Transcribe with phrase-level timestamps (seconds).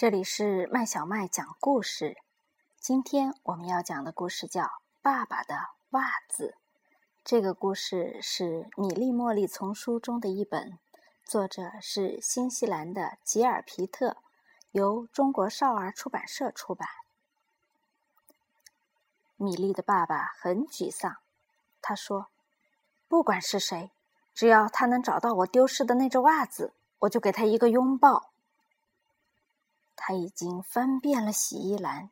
[0.00, 2.16] 这里是麦小麦讲故事。
[2.78, 4.62] 今天我们要讲的故事叫
[5.02, 5.54] 《爸爸的
[5.90, 6.56] 袜子》。
[7.22, 10.78] 这个故事是米莉茉莉丛书中的一本，
[11.26, 14.16] 作者是新西兰的吉尔皮特，
[14.70, 16.88] 由中国少儿出版社出版。
[19.36, 21.18] 米莉的爸爸很沮丧，
[21.82, 22.28] 他说
[23.06, 23.90] ：“不管是谁，
[24.32, 28.28] 只要他能找到我丢失的那只袜子，我就给他一个拥抱。”
[30.02, 32.08] 他已经翻遍了洗衣篮，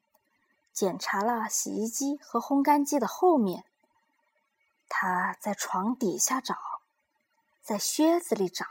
[0.75, 3.65] 检查了洗衣机和烘干机的后面。
[4.91, 6.55] 他在床底下找，
[7.63, 8.67] 在靴子里找。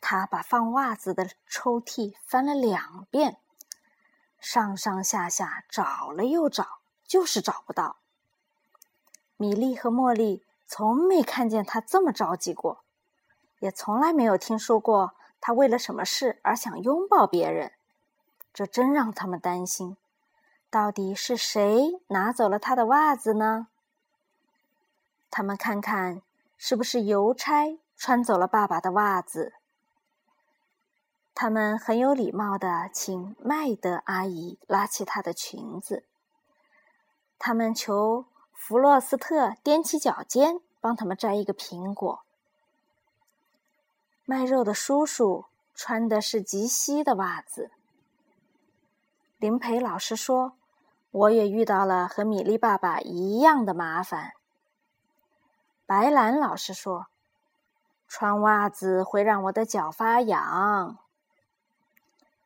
[0.00, 3.38] 他把放袜子的抽屉翻了两遍，
[4.40, 7.98] 上上下下找了又找，就是找不到。
[9.36, 12.82] 米莉和茉莉从没看见他这么着急过，
[13.60, 17.72] 也从来没有听说过他为了什么事而想拥抱别人。
[18.54, 19.96] 这真让他们担心，
[20.70, 23.66] 到底是谁拿走了他的袜子呢？
[25.28, 26.22] 他们看看
[26.56, 29.54] 是不是邮差穿走了爸爸的袜子。
[31.34, 36.04] 他们很有礼貌的请麦德阿姨拉起她的裙子。
[37.40, 42.22] 他们求弗洛斯特踮起脚尖帮他们摘一个苹果。
[44.24, 47.72] 卖肉的叔叔穿的是极稀的袜子。
[49.36, 50.56] 林培老师说
[51.10, 54.32] ：“我也遇到了和米粒爸爸一样的麻烦。”
[55.86, 57.06] 白兰老师说
[58.08, 60.98] ：“穿袜子会让我的脚发痒。”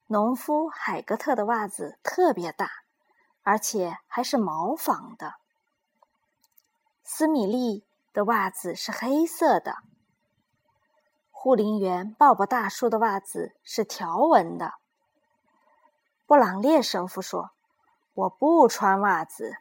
[0.09, 2.71] 农夫海格特的袜子特别大，
[3.43, 5.35] 而且还是毛纺的。
[7.05, 9.77] 斯米利的袜子是黑色的。
[11.31, 14.75] 护林员鲍勃大叔的袜子是条纹的。
[16.29, 17.53] 布朗列神父说
[18.13, 19.57] ：“我不穿袜子，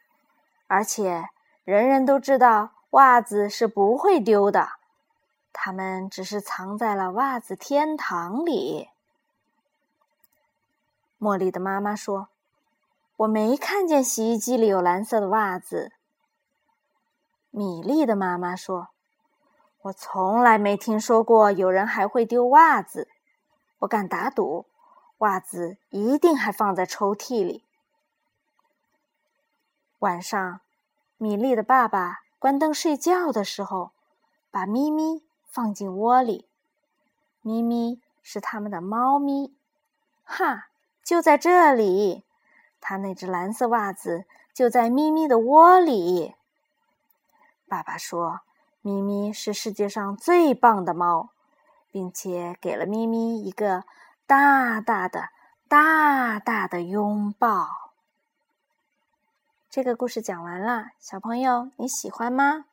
[0.68, 1.30] 而且
[1.64, 4.72] 人人都知道袜子是不会丢的，
[5.54, 8.89] 它们只是藏在了袜子天堂里。”
[11.17, 12.27] 茉莉的妈妈说
[13.16, 15.94] ：“我没看见洗衣机里有蓝色的袜子。”
[17.50, 18.89] 米莉的妈妈说
[19.83, 23.08] ：“我从来没听说过有人还会丢袜子，
[23.80, 24.66] 我敢打赌。”
[25.20, 27.64] 袜子一定还放在抽屉里。
[30.00, 30.61] 晚上，
[31.17, 33.92] 米莉的爸爸关灯睡觉的时候，
[34.52, 36.45] 把咪咪放进窝里。
[37.42, 39.56] 咪咪是他们的猫咪，
[40.23, 40.67] 哈，
[41.04, 42.23] 就在这里。
[42.80, 46.36] 他那只蓝色袜子就在咪咪的窝里。
[47.67, 48.42] 爸爸说
[48.82, 51.30] ：“咪咪是世界上最棒的猫，
[51.92, 53.83] 并且给了咪咪一个。”
[54.27, 55.30] 大大的、
[55.70, 57.93] 大大的拥抱。
[59.70, 62.65] 这个故事讲完了，小朋友你喜欢吗？